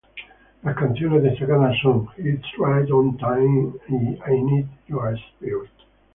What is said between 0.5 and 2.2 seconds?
Las canciones destacadas son